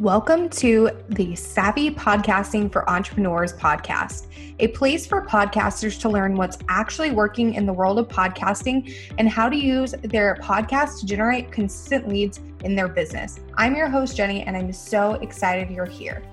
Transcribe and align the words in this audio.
Welcome 0.00 0.48
to 0.48 0.90
the 1.10 1.36
Savvy 1.36 1.88
Podcasting 1.88 2.72
for 2.72 2.90
Entrepreneurs 2.90 3.52
podcast, 3.52 4.26
a 4.58 4.66
place 4.66 5.06
for 5.06 5.24
podcasters 5.24 6.00
to 6.00 6.08
learn 6.08 6.34
what's 6.34 6.58
actually 6.68 7.12
working 7.12 7.54
in 7.54 7.64
the 7.64 7.72
world 7.72 8.00
of 8.00 8.08
podcasting 8.08 8.92
and 9.18 9.28
how 9.28 9.48
to 9.48 9.54
use 9.54 9.94
their 10.02 10.34
podcast 10.42 10.98
to 10.98 11.06
generate 11.06 11.52
consistent 11.52 12.08
leads 12.08 12.40
in 12.64 12.74
their 12.74 12.88
business. 12.88 13.38
I'm 13.56 13.76
your 13.76 13.88
host, 13.88 14.16
Jenny, 14.16 14.42
and 14.42 14.56
I'm 14.56 14.72
so 14.72 15.14
excited 15.14 15.70
you're 15.70 15.86
here. 15.86 16.24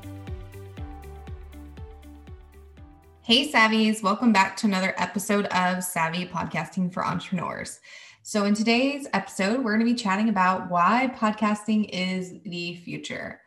Hey, 3.22 3.48
Savvies, 3.48 4.02
welcome 4.02 4.34
back 4.34 4.58
to 4.58 4.66
another 4.66 4.96
episode 4.98 5.46
of 5.46 5.84
Savvy 5.84 6.26
Podcasting 6.26 6.92
for 6.92 7.06
Entrepreneurs. 7.06 7.80
So, 8.24 8.46
in 8.46 8.56
today's 8.56 9.08
episode, 9.14 9.64
we're 9.64 9.76
going 9.76 9.86
to 9.86 9.94
be 9.94 10.00
chatting 10.00 10.30
about 10.30 10.70
why 10.70 11.12
podcasting 11.16 11.90
is 11.92 12.34
the 12.44 12.76
future. 12.76 13.40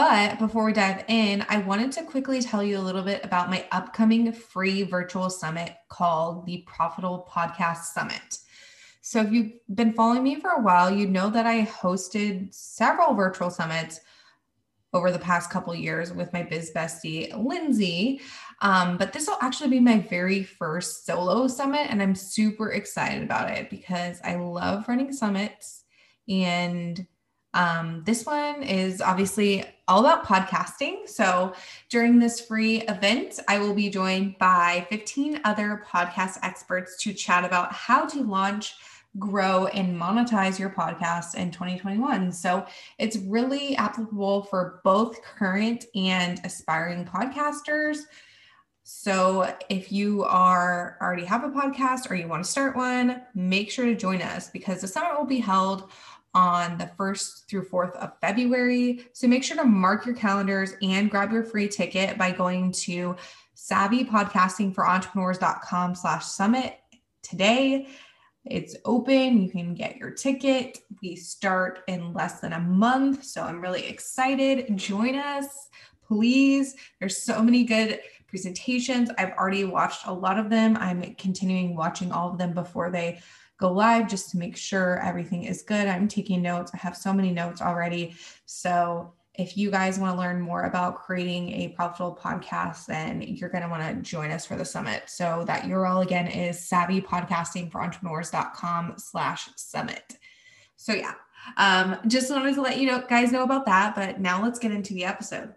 But 0.00 0.38
before 0.38 0.64
we 0.64 0.72
dive 0.72 1.04
in, 1.08 1.44
I 1.50 1.58
wanted 1.58 1.92
to 1.92 2.04
quickly 2.04 2.40
tell 2.40 2.62
you 2.62 2.78
a 2.78 2.80
little 2.80 3.02
bit 3.02 3.22
about 3.22 3.50
my 3.50 3.66
upcoming 3.70 4.32
free 4.32 4.82
virtual 4.82 5.28
summit 5.28 5.74
called 5.90 6.46
the 6.46 6.64
Profitable 6.66 7.28
Podcast 7.30 7.82
Summit. 7.92 8.38
So, 9.02 9.20
if 9.20 9.30
you've 9.30 9.52
been 9.74 9.92
following 9.92 10.22
me 10.22 10.40
for 10.40 10.52
a 10.52 10.62
while, 10.62 10.90
you 10.90 11.06
know 11.06 11.28
that 11.28 11.44
I 11.44 11.66
hosted 11.66 12.54
several 12.54 13.12
virtual 13.12 13.50
summits 13.50 14.00
over 14.94 15.12
the 15.12 15.18
past 15.18 15.50
couple 15.50 15.74
years 15.74 16.14
with 16.14 16.32
my 16.32 16.44
biz 16.44 16.72
bestie, 16.74 17.36
Lindsay. 17.36 18.22
Um, 18.62 18.96
but 18.96 19.12
this 19.12 19.26
will 19.26 19.36
actually 19.42 19.68
be 19.68 19.80
my 19.80 19.98
very 19.98 20.42
first 20.42 21.04
solo 21.04 21.46
summit, 21.46 21.88
and 21.90 22.02
I'm 22.02 22.14
super 22.14 22.72
excited 22.72 23.22
about 23.22 23.50
it 23.50 23.68
because 23.68 24.18
I 24.24 24.36
love 24.36 24.88
running 24.88 25.12
summits 25.12 25.84
and 26.26 27.06
um, 27.54 28.02
this 28.04 28.24
one 28.24 28.62
is 28.62 29.00
obviously 29.00 29.64
all 29.88 30.00
about 30.00 30.24
podcasting. 30.24 31.08
So 31.08 31.52
during 31.88 32.18
this 32.18 32.40
free 32.40 32.82
event, 32.82 33.40
I 33.48 33.58
will 33.58 33.74
be 33.74 33.90
joined 33.90 34.38
by 34.38 34.86
15 34.88 35.40
other 35.44 35.82
podcast 35.86 36.38
experts 36.42 36.96
to 37.02 37.12
chat 37.12 37.44
about 37.44 37.72
how 37.72 38.06
to 38.06 38.22
launch, 38.22 38.74
grow, 39.18 39.66
and 39.66 40.00
monetize 40.00 40.60
your 40.60 40.70
podcast 40.70 41.34
in 41.34 41.50
2021. 41.50 42.30
So 42.30 42.64
it's 42.98 43.16
really 43.16 43.76
applicable 43.76 44.44
for 44.44 44.80
both 44.84 45.20
current 45.22 45.86
and 45.96 46.40
aspiring 46.44 47.04
podcasters. 47.04 48.02
So 48.84 49.52
if 49.68 49.90
you 49.90 50.24
are 50.24 50.96
already 51.00 51.24
have 51.24 51.44
a 51.44 51.48
podcast 51.48 52.10
or 52.10 52.14
you 52.14 52.28
want 52.28 52.44
to 52.44 52.50
start 52.50 52.76
one, 52.76 53.22
make 53.34 53.70
sure 53.70 53.86
to 53.86 53.94
join 53.94 54.22
us 54.22 54.50
because 54.50 54.80
the 54.80 54.88
summit 54.88 55.18
will 55.18 55.26
be 55.26 55.38
held 55.38 55.90
on 56.34 56.76
the 56.78 56.90
1st 56.98 57.46
through 57.46 57.68
4th 57.68 57.94
of 57.96 58.18
February. 58.20 59.06
So 59.12 59.26
make 59.26 59.44
sure 59.44 59.56
to 59.56 59.64
mark 59.64 60.06
your 60.06 60.14
calendars 60.14 60.74
and 60.82 61.10
grab 61.10 61.32
your 61.32 61.44
free 61.44 61.68
ticket 61.68 62.16
by 62.16 62.30
going 62.30 62.72
to 62.72 63.16
savvypodcastingforentrepreneurs.com 63.56 65.94
slash 65.94 66.24
summit 66.24 66.78
today. 67.22 67.88
It's 68.44 68.76
open. 68.84 69.42
You 69.42 69.50
can 69.50 69.74
get 69.74 69.96
your 69.96 70.10
ticket. 70.10 70.78
We 71.02 71.16
start 71.16 71.80
in 71.88 72.12
less 72.14 72.40
than 72.40 72.52
a 72.54 72.60
month. 72.60 73.24
So 73.24 73.42
I'm 73.42 73.60
really 73.60 73.86
excited. 73.86 74.78
Join 74.78 75.16
us, 75.16 75.68
please. 76.06 76.76
There's 76.98 77.22
so 77.22 77.42
many 77.42 77.64
good 77.64 78.00
presentations. 78.30 79.10
I've 79.18 79.32
already 79.32 79.64
watched 79.64 80.06
a 80.06 80.14
lot 80.14 80.38
of 80.38 80.48
them. 80.48 80.78
I'm 80.78 81.14
continuing 81.16 81.76
watching 81.76 82.12
all 82.12 82.30
of 82.30 82.38
them 82.38 82.54
before 82.54 82.90
they 82.90 83.20
go 83.58 83.70
live 83.70 84.08
just 84.08 84.30
to 84.30 84.38
make 84.38 84.56
sure 84.56 85.00
everything 85.00 85.44
is 85.44 85.60
good. 85.62 85.86
I'm 85.86 86.08
taking 86.08 86.40
notes. 86.40 86.70
I 86.72 86.78
have 86.78 86.96
so 86.96 87.12
many 87.12 87.30
notes 87.30 87.60
already. 87.60 88.14
So 88.46 89.12
if 89.34 89.56
you 89.56 89.70
guys 89.70 89.98
want 89.98 90.14
to 90.14 90.20
learn 90.20 90.40
more 90.40 90.64
about 90.64 91.02
creating 91.02 91.52
a 91.52 91.68
profitable 91.68 92.18
podcast, 92.20 92.86
then 92.86 93.22
you're 93.22 93.50
going 93.50 93.62
to 93.62 93.68
want 93.68 93.82
to 93.82 93.94
join 94.02 94.30
us 94.30 94.46
for 94.46 94.56
the 94.56 94.64
summit. 94.64 95.02
So 95.06 95.44
that 95.46 95.64
URL 95.64 96.02
again 96.02 96.26
is 96.26 96.58
savvypodcastingforentrepreneurs.com 96.70 98.94
slash 98.96 99.50
summit. 99.56 100.16
So 100.76 100.94
yeah, 100.94 101.12
um, 101.56 101.96
just 102.06 102.30
wanted 102.30 102.54
to 102.54 102.62
let 102.62 102.78
you 102.78 102.86
know 102.86 103.04
guys 103.08 103.32
know 103.32 103.42
about 103.42 103.66
that. 103.66 103.94
But 103.94 104.20
now 104.20 104.42
let's 104.42 104.58
get 104.58 104.72
into 104.72 104.94
the 104.94 105.04
episode. 105.04 105.54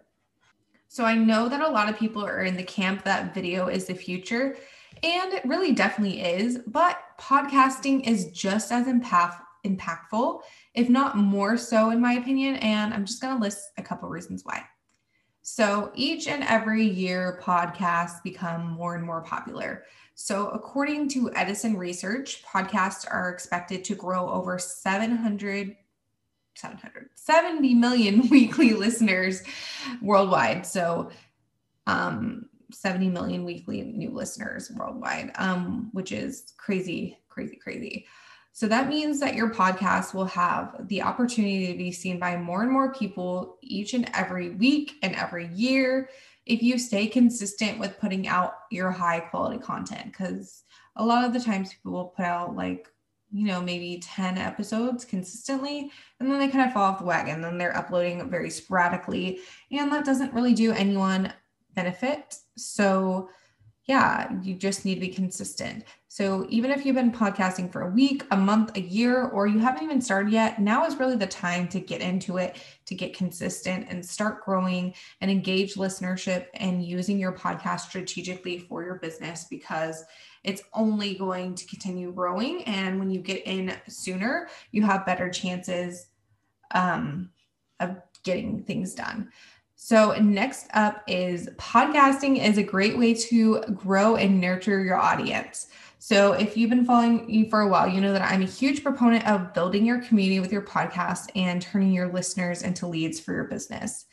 So 0.94 1.04
I 1.04 1.16
know 1.16 1.48
that 1.48 1.60
a 1.60 1.68
lot 1.68 1.88
of 1.88 1.98
people 1.98 2.24
are 2.24 2.42
in 2.42 2.56
the 2.56 2.62
camp 2.62 3.02
that 3.02 3.34
video 3.34 3.66
is 3.66 3.86
the 3.86 3.94
future. 3.96 4.56
And 5.02 5.32
it 5.32 5.44
really 5.44 5.72
definitely 5.72 6.22
is. 6.22 6.60
But 6.68 7.00
podcasting 7.18 8.06
is 8.06 8.30
just 8.30 8.70
as 8.70 8.86
impact, 8.86 9.42
impactful, 9.66 10.42
if 10.74 10.88
not 10.88 11.16
more 11.16 11.56
so, 11.56 11.90
in 11.90 12.00
my 12.00 12.12
opinion. 12.12 12.54
And 12.58 12.94
I'm 12.94 13.04
just 13.04 13.20
going 13.20 13.34
to 13.34 13.42
list 13.42 13.72
a 13.76 13.82
couple 13.82 14.08
reasons 14.08 14.44
why. 14.44 14.62
So 15.42 15.90
each 15.96 16.28
and 16.28 16.44
every 16.44 16.84
year, 16.86 17.40
podcasts 17.42 18.22
become 18.22 18.64
more 18.64 18.94
and 18.94 19.04
more 19.04 19.22
popular. 19.22 19.86
So, 20.14 20.50
according 20.50 21.08
to 21.08 21.34
Edison 21.34 21.76
Research, 21.76 22.44
podcasts 22.44 23.04
are 23.10 23.30
expected 23.30 23.82
to 23.86 23.96
grow 23.96 24.30
over 24.30 24.60
700, 24.60 25.74
770 26.54 27.74
million 27.74 28.28
weekly 28.30 28.72
listeners 28.72 29.42
worldwide. 30.00 30.66
So, 30.66 31.10
um, 31.86 32.46
70 32.72 33.08
million 33.10 33.44
weekly 33.44 33.82
new 33.82 34.10
listeners 34.10 34.70
worldwide, 34.70 35.30
um, 35.36 35.90
which 35.92 36.12
is 36.12 36.54
crazy, 36.56 37.18
crazy, 37.28 37.56
crazy. 37.56 38.06
So 38.52 38.68
that 38.68 38.88
means 38.88 39.18
that 39.18 39.34
your 39.34 39.50
podcast 39.50 40.14
will 40.14 40.26
have 40.26 40.86
the 40.88 41.02
opportunity 41.02 41.66
to 41.72 41.78
be 41.78 41.90
seen 41.90 42.20
by 42.20 42.36
more 42.36 42.62
and 42.62 42.70
more 42.70 42.94
people 42.94 43.58
each 43.62 43.94
and 43.94 44.08
every 44.14 44.50
week 44.50 44.92
and 45.02 45.14
every 45.16 45.48
year 45.48 46.08
if 46.46 46.62
you 46.62 46.78
stay 46.78 47.06
consistent 47.06 47.78
with 47.80 47.98
putting 47.98 48.28
out 48.28 48.54
your 48.70 48.92
high 48.92 49.18
quality 49.18 49.58
content. 49.58 50.04
Because 50.04 50.62
a 50.94 51.04
lot 51.04 51.24
of 51.24 51.32
the 51.32 51.40
times 51.40 51.72
people 51.72 51.92
will 51.92 52.04
put 52.04 52.24
out 52.24 52.54
like, 52.54 52.86
you 53.34 53.46
know, 53.46 53.60
maybe 53.60 53.98
10 54.00 54.38
episodes 54.38 55.04
consistently, 55.04 55.90
and 56.20 56.30
then 56.30 56.38
they 56.38 56.46
kind 56.46 56.68
of 56.68 56.72
fall 56.72 56.84
off 56.84 57.00
the 57.00 57.04
wagon. 57.04 57.42
Then 57.42 57.58
they're 57.58 57.76
uploading 57.76 58.30
very 58.30 58.48
sporadically, 58.48 59.40
and 59.72 59.90
that 59.90 60.04
doesn't 60.04 60.32
really 60.32 60.54
do 60.54 60.70
anyone 60.70 61.32
benefit. 61.74 62.36
So, 62.56 63.28
yeah, 63.86 64.32
you 64.42 64.54
just 64.54 64.86
need 64.86 64.94
to 64.94 65.00
be 65.00 65.08
consistent. 65.08 65.84
So, 66.08 66.46
even 66.48 66.70
if 66.70 66.86
you've 66.86 66.94
been 66.94 67.12
podcasting 67.12 67.70
for 67.70 67.82
a 67.82 67.90
week, 67.90 68.24
a 68.30 68.36
month, 68.36 68.74
a 68.76 68.80
year, 68.80 69.24
or 69.24 69.46
you 69.46 69.58
haven't 69.58 69.82
even 69.82 70.00
started 70.00 70.32
yet, 70.32 70.58
now 70.58 70.86
is 70.86 70.96
really 70.96 71.16
the 71.16 71.26
time 71.26 71.68
to 71.68 71.80
get 71.80 72.00
into 72.00 72.38
it, 72.38 72.56
to 72.86 72.94
get 72.94 73.14
consistent 73.14 73.86
and 73.90 74.04
start 74.04 74.42
growing 74.42 74.94
and 75.20 75.30
engage 75.30 75.74
listenership 75.74 76.46
and 76.54 76.82
using 76.82 77.18
your 77.18 77.32
podcast 77.32 77.80
strategically 77.80 78.58
for 78.58 78.82
your 78.82 78.94
business 78.94 79.44
because 79.50 80.04
it's 80.44 80.62
only 80.72 81.14
going 81.14 81.54
to 81.54 81.66
continue 81.66 82.10
growing. 82.10 82.62
And 82.64 82.98
when 82.98 83.10
you 83.10 83.20
get 83.20 83.46
in 83.46 83.74
sooner, 83.88 84.48
you 84.70 84.82
have 84.82 85.04
better 85.04 85.28
chances 85.28 86.06
um, 86.70 87.30
of 87.80 87.96
getting 88.22 88.62
things 88.64 88.94
done. 88.94 89.30
So, 89.86 90.12
next 90.18 90.68
up 90.72 91.02
is 91.06 91.46
podcasting 91.58 92.42
is 92.42 92.56
a 92.56 92.62
great 92.62 92.96
way 92.96 93.12
to 93.12 93.60
grow 93.74 94.16
and 94.16 94.40
nurture 94.40 94.82
your 94.82 94.96
audience. 94.96 95.66
So, 95.98 96.32
if 96.32 96.56
you've 96.56 96.70
been 96.70 96.86
following 96.86 97.26
me 97.26 97.50
for 97.50 97.60
a 97.60 97.68
while, 97.68 97.86
you 97.86 98.00
know 98.00 98.14
that 98.14 98.22
I'm 98.22 98.40
a 98.40 98.46
huge 98.46 98.82
proponent 98.82 99.28
of 99.28 99.52
building 99.52 99.84
your 99.84 100.00
community 100.00 100.40
with 100.40 100.50
your 100.50 100.62
podcast 100.62 101.26
and 101.36 101.60
turning 101.60 101.92
your 101.92 102.10
listeners 102.10 102.62
into 102.62 102.86
leads 102.86 103.20
for 103.20 103.34
your 103.34 103.44
business. 103.44 104.06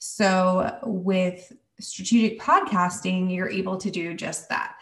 So, 0.00 0.76
with 0.82 1.52
strategic 1.78 2.40
podcasting, 2.40 3.32
you're 3.32 3.48
able 3.48 3.76
to 3.76 3.92
do 3.92 4.14
just 4.14 4.48
that. 4.48 4.74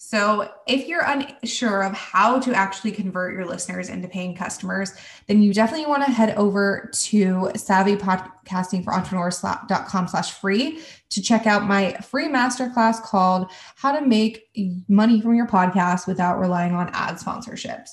So, 0.00 0.48
if 0.68 0.86
you're 0.86 1.02
unsure 1.04 1.82
of 1.82 1.92
how 1.92 2.38
to 2.38 2.54
actually 2.54 2.92
convert 2.92 3.34
your 3.34 3.44
listeners 3.44 3.88
into 3.88 4.06
paying 4.06 4.36
customers, 4.36 4.92
then 5.26 5.42
you 5.42 5.52
definitely 5.52 5.86
want 5.86 6.06
to 6.06 6.12
head 6.12 6.36
over 6.36 6.88
to 6.92 7.50
savvypodcastingforentrepreneurs.com 7.56 10.08
slash 10.08 10.34
free 10.34 10.78
to 11.10 11.20
check 11.20 11.48
out 11.48 11.64
my 11.64 11.94
free 11.94 12.28
masterclass 12.28 13.02
called 13.02 13.50
How 13.74 13.90
to 13.90 14.06
Make 14.06 14.44
Money 14.86 15.20
from 15.20 15.34
Your 15.34 15.48
Podcast 15.48 16.06
Without 16.06 16.38
Relying 16.38 16.74
on 16.74 16.90
Ad 16.92 17.16
Sponsorships. 17.16 17.88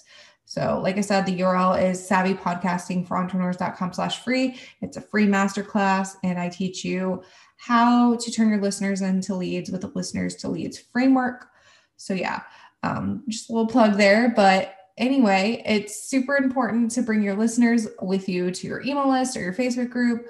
So, 0.46 0.80
like 0.84 1.00
I 1.00 1.02
said, 1.02 1.26
the 1.26 1.40
URL 1.40 1.90
is 1.90 2.08
savvypodcastingforentrepreneurs.com 2.08 3.94
slash 3.94 4.24
free. 4.24 4.60
It's 4.80 4.98
a 4.98 5.02
free 5.02 5.26
masterclass, 5.26 6.18
and 6.24 6.38
I 6.38 6.50
teach 6.50 6.86
you 6.86 7.24
how 7.58 8.16
to 8.18 8.32
turn 8.32 8.50
your 8.50 8.62
listeners 8.62 9.02
into 9.02 9.34
leads 9.34 9.72
with 9.72 9.82
the 9.82 9.92
listeners 9.96 10.36
to 10.36 10.50
leads 10.50 10.78
framework 10.78 11.48
so 11.98 12.14
yeah, 12.14 12.42
um, 12.84 13.24
just 13.28 13.50
a 13.50 13.54
little 13.54 13.68
plug 13.68 13.98
there. 13.98 14.34
But 14.36 14.76
anyway, 14.98 15.64
it's 15.66 16.04
super 16.04 16.36
important 16.36 16.92
to 16.92 17.02
bring 17.02 17.24
your 17.24 17.36
listeners 17.36 17.88
with 18.02 18.30
you 18.30 18.52
to 18.52 18.68
your 18.68 18.82
email 18.82 19.10
list 19.10 19.36
or 19.36 19.42
your 19.42 19.54
Facebook 19.54 19.90
group 19.90 20.28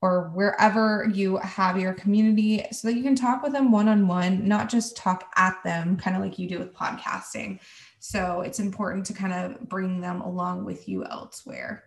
or 0.00 0.30
wherever 0.34 1.10
you 1.12 1.38
have 1.38 1.78
your 1.78 1.92
community 1.92 2.64
so 2.70 2.86
that 2.86 2.94
you 2.94 3.02
can 3.02 3.16
talk 3.16 3.42
with 3.42 3.52
them 3.52 3.72
one 3.72 3.88
on 3.88 4.06
one, 4.06 4.46
not 4.46 4.68
just 4.68 4.96
talk 4.96 5.30
at 5.36 5.56
them, 5.64 5.96
kind 5.96 6.16
of 6.16 6.22
like 6.22 6.38
you 6.38 6.48
do 6.48 6.58
with 6.58 6.72
podcasting. 6.72 7.58
So 7.98 8.42
it's 8.42 8.60
important 8.60 9.06
to 9.06 9.12
kind 9.12 9.32
of 9.32 9.68
bring 9.68 10.00
them 10.00 10.20
along 10.20 10.64
with 10.64 10.88
you 10.88 11.04
elsewhere. 11.04 11.84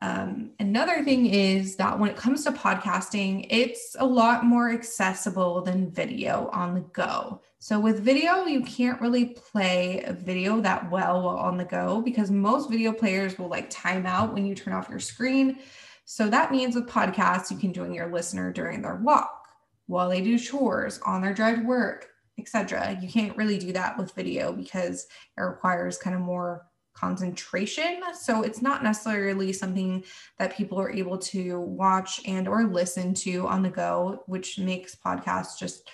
Um, 0.00 0.50
another 0.58 1.04
thing 1.04 1.26
is 1.26 1.76
that 1.76 1.98
when 1.98 2.10
it 2.10 2.16
comes 2.16 2.44
to 2.44 2.52
podcasting, 2.52 3.46
it's 3.50 3.96
a 3.98 4.06
lot 4.06 4.44
more 4.44 4.70
accessible 4.70 5.62
than 5.62 5.90
video 5.90 6.48
on 6.52 6.74
the 6.74 6.80
go. 6.80 7.40
So, 7.62 7.78
with 7.78 8.00
video, 8.00 8.44
you 8.46 8.62
can't 8.62 9.00
really 9.00 9.26
play 9.26 10.02
a 10.02 10.12
video 10.12 10.60
that 10.62 10.90
well 10.90 11.22
while 11.22 11.36
on 11.36 11.56
the 11.56 11.64
go 11.64 12.02
because 12.02 12.28
most 12.28 12.68
video 12.68 12.92
players 12.92 13.38
will 13.38 13.46
like 13.46 13.70
time 13.70 14.04
out 14.04 14.34
when 14.34 14.44
you 14.44 14.56
turn 14.56 14.74
off 14.74 14.88
your 14.90 14.98
screen. 14.98 15.60
So, 16.04 16.28
that 16.28 16.50
means 16.50 16.74
with 16.74 16.88
podcasts, 16.88 17.52
you 17.52 17.56
can 17.56 17.72
join 17.72 17.94
your 17.94 18.10
listener 18.12 18.52
during 18.52 18.82
their 18.82 18.96
walk, 18.96 19.46
while 19.86 20.08
they 20.08 20.20
do 20.20 20.40
chores, 20.40 20.98
on 21.06 21.22
their 21.22 21.32
drive 21.32 21.60
to 21.60 21.64
work, 21.64 22.08
etc. 22.36 22.98
You 23.00 23.08
can't 23.08 23.36
really 23.36 23.58
do 23.58 23.70
that 23.74 23.96
with 23.96 24.12
video 24.12 24.52
because 24.52 25.06
it 25.38 25.40
requires 25.40 25.98
kind 25.98 26.16
of 26.16 26.22
more 26.22 26.66
concentration 26.94 28.02
so 28.12 28.42
it's 28.42 28.60
not 28.60 28.82
necessarily 28.82 29.50
something 29.52 30.04
that 30.38 30.54
people 30.54 30.78
are 30.78 30.90
able 30.90 31.16
to 31.16 31.58
watch 31.60 32.20
and 32.26 32.46
or 32.46 32.64
listen 32.64 33.14
to 33.14 33.46
on 33.46 33.62
the 33.62 33.70
go 33.70 34.22
which 34.26 34.58
makes 34.58 34.94
podcasts 34.94 35.58
just 35.58 35.88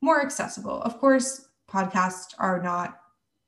more 0.00 0.22
accessible 0.22 0.82
of 0.82 0.98
course 0.98 1.48
podcasts 1.70 2.34
are 2.38 2.62
not 2.62 3.00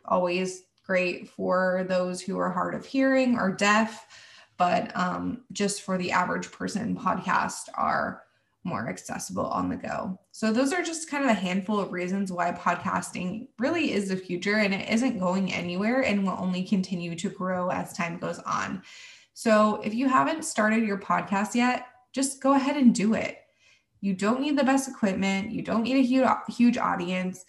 always 0.05 0.65
great 0.85 1.29
for 1.29 1.85
those 1.89 2.21
who 2.21 2.39
are 2.39 2.51
hard 2.51 2.75
of 2.75 2.85
hearing 2.85 3.39
or 3.39 3.53
deaf 3.53 4.07
but 4.57 4.95
um, 4.95 5.43
just 5.53 5.81
for 5.83 5.97
the 5.97 6.13
average 6.13 6.53
person 6.53 6.95
podcasts 6.95 7.69
are 7.75 8.25
more 8.65 8.89
accessible 8.89 9.47
on 9.47 9.69
the 9.69 9.77
go. 9.77 10.19
So, 10.33 10.53
those 10.53 10.73
are 10.73 10.83
just 10.83 11.11
kind 11.11 11.25
of 11.25 11.31
a 11.31 11.35
handful 11.35 11.81
of 11.81 11.93
reasons 11.93 12.31
why 12.31 12.53
podcasting 12.53 13.49
really 13.59 13.93
is 13.93 14.09
the 14.09 14.17
future 14.17 14.57
and 14.57 14.75
it 14.75 14.89
isn't 14.91 15.19
going 15.19 15.53
anywhere 15.53 16.03
and 16.03 16.25
will 16.25 16.37
only 16.39 16.63
continue 16.63 17.15
to 17.17 17.31
grow 17.31 17.71
as 17.71 17.93
time 17.93 18.19
goes 18.19 18.39
on. 18.41 18.83
So, 19.33 19.81
if 19.83 19.95
you 19.95 20.09
haven't 20.09 20.45
started 20.45 20.85
your 20.85 20.99
podcast 20.99 21.55
yet, 21.55 21.87
just 22.13 22.43
go 22.43 22.55
ahead 22.55 22.77
and 22.77 22.95
do 22.95 23.15
it. 23.15 23.39
You 24.01 24.15
don't 24.15 24.41
need 24.41 24.59
the 24.59 24.65
best 24.65 24.89
equipment, 24.89 25.51
you 25.51 25.63
don't 25.63 25.83
need 25.83 25.97
a 25.97 26.03
huge, 26.03 26.27
huge 26.49 26.79
audience. 26.79 27.45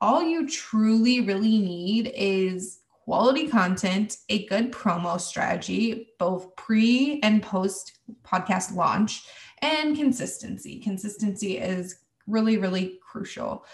All 0.00 0.22
you 0.22 0.48
truly 0.48 1.22
really 1.22 1.58
need 1.58 2.12
is 2.14 2.80
quality 3.04 3.48
content, 3.48 4.18
a 4.28 4.46
good 4.46 4.70
promo 4.70 5.20
strategy, 5.20 6.10
both 6.18 6.54
pre 6.56 7.18
and 7.22 7.42
post 7.42 7.98
podcast 8.22 8.76
launch 8.76 9.24
and 9.62 9.96
consistency. 9.96 10.78
Consistency 10.80 11.58
is 11.58 11.96
really, 12.26 12.58
really 12.58 12.98
crucial. 13.02 13.64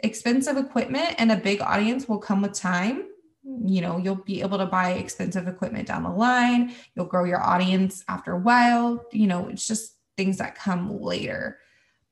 Expensive 0.00 0.56
equipment 0.56 1.14
and 1.18 1.30
a 1.30 1.36
big 1.36 1.60
audience 1.62 2.08
will 2.08 2.18
come 2.18 2.42
with 2.42 2.52
time. 2.54 3.04
You 3.64 3.80
know, 3.80 3.98
you'll 3.98 4.16
be 4.16 4.40
able 4.40 4.58
to 4.58 4.66
buy 4.66 4.92
expensive 4.92 5.48
equipment 5.48 5.88
down 5.88 6.02
the 6.02 6.10
line. 6.10 6.74
You'll 6.94 7.06
grow 7.06 7.24
your 7.24 7.42
audience 7.42 8.04
after 8.08 8.32
a 8.32 8.38
while. 8.38 9.04
You 9.12 9.26
know, 9.26 9.48
it's 9.48 9.66
just 9.66 9.96
things 10.16 10.38
that 10.38 10.54
come 10.54 11.00
later. 11.00 11.58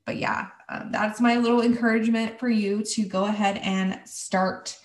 But 0.06 0.16
yeah, 0.16 0.48
uh, 0.68 0.84
that's 0.90 1.20
my 1.20 1.36
little 1.36 1.60
encouragement 1.60 2.40
for 2.40 2.48
you 2.48 2.82
to 2.82 3.04
go 3.04 3.24
ahead 3.24 3.58
and 3.58 4.00
start 4.04 4.76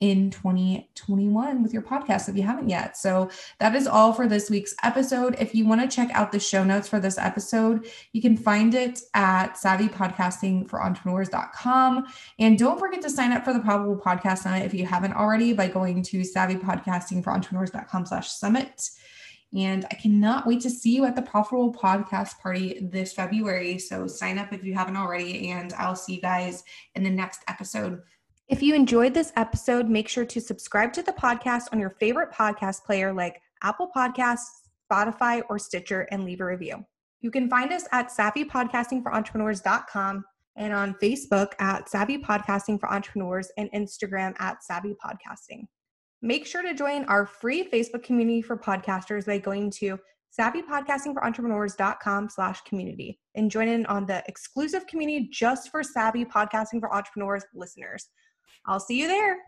in 0.00 0.30
2021 0.30 1.62
with 1.62 1.72
your 1.74 1.82
podcast 1.82 2.28
if 2.28 2.36
you 2.36 2.42
haven't 2.42 2.68
yet. 2.70 2.96
So 2.96 3.30
that 3.58 3.74
is 3.74 3.86
all 3.86 4.14
for 4.14 4.26
this 4.26 4.48
week's 4.48 4.74
episode. 4.82 5.36
If 5.38 5.54
you 5.54 5.66
want 5.66 5.82
to 5.82 5.88
check 5.94 6.08
out 6.12 6.32
the 6.32 6.40
show 6.40 6.64
notes 6.64 6.88
for 6.88 6.98
this 6.98 7.18
episode, 7.18 7.86
you 8.12 8.22
can 8.22 8.34
find 8.36 8.74
it 8.74 9.00
at 9.12 9.56
savvypodcastingforentrepreneurs.com. 9.56 12.06
And 12.38 12.58
don't 12.58 12.78
forget 12.78 13.02
to 13.02 13.10
sign 13.10 13.32
up 13.32 13.44
for 13.44 13.52
the 13.52 13.60
Probable 13.60 14.00
Podcast 14.00 14.38
Summit 14.38 14.64
if 14.64 14.72
you 14.72 14.86
haven't 14.86 15.12
already 15.12 15.52
by 15.52 15.68
going 15.68 16.02
to 16.04 16.20
savvypodcastingforentrepreneurs.com 16.20 18.06
slash 18.06 18.30
summit. 18.30 18.88
And 19.56 19.84
I 19.90 19.94
cannot 19.94 20.46
wait 20.46 20.60
to 20.60 20.70
see 20.70 20.94
you 20.94 21.04
at 21.04 21.16
the 21.16 21.22
Profitable 21.22 21.72
Podcast 21.72 22.38
Party 22.38 22.78
this 22.80 23.12
February. 23.12 23.78
So 23.78 24.06
sign 24.06 24.38
up 24.38 24.52
if 24.52 24.62
you 24.62 24.74
haven't 24.74 24.96
already, 24.96 25.50
and 25.50 25.72
I'll 25.74 25.96
see 25.96 26.14
you 26.14 26.20
guys 26.20 26.62
in 26.94 27.02
the 27.02 27.10
next 27.10 27.42
episode. 27.48 28.00
If 28.48 28.62
you 28.62 28.74
enjoyed 28.74 29.14
this 29.14 29.32
episode, 29.36 29.88
make 29.88 30.08
sure 30.08 30.24
to 30.24 30.40
subscribe 30.40 30.92
to 30.94 31.02
the 31.02 31.12
podcast 31.12 31.64
on 31.72 31.80
your 31.80 31.90
favorite 31.90 32.32
podcast 32.32 32.84
player 32.84 33.12
like 33.12 33.40
Apple 33.62 33.90
Podcasts, 33.94 34.46
Spotify, 34.90 35.42
or 35.48 35.58
Stitcher 35.58 36.08
and 36.10 36.24
leave 36.24 36.40
a 36.40 36.44
review. 36.44 36.84
You 37.20 37.30
can 37.30 37.48
find 37.48 37.72
us 37.72 37.84
at 37.92 38.10
savvypodcastingforentrepreneurs.com 38.10 40.24
and 40.56 40.72
on 40.72 40.94
Facebook 40.94 41.52
at 41.58 41.88
Savvy 41.88 42.18
Podcasting 42.18 42.80
for 42.80 42.92
Entrepreneurs 42.92 43.52
and 43.56 43.70
Instagram 43.72 44.34
at 44.40 44.64
Savvy 44.64 44.96
Podcasting. 45.04 45.68
Make 46.22 46.46
sure 46.46 46.62
to 46.62 46.74
join 46.74 47.04
our 47.04 47.26
free 47.26 47.68
Facebook 47.68 48.02
community 48.02 48.42
for 48.42 48.56
podcasters 48.56 49.26
by 49.26 49.38
going 49.38 49.70
to 49.72 49.98
savvypodcastingforentrepreneurs.com 50.38 52.28
slash 52.28 52.60
community 52.62 53.18
and 53.34 53.50
join 53.50 53.68
in 53.68 53.86
on 53.86 54.06
the 54.06 54.22
exclusive 54.28 54.86
community 54.86 55.28
just 55.32 55.70
for 55.70 55.82
savvy 55.82 56.24
podcasting 56.24 56.78
for 56.80 56.94
entrepreneurs 56.94 57.44
listeners. 57.54 58.08
I'll 58.66 58.80
see 58.80 59.00
you 59.00 59.08
there. 59.08 59.38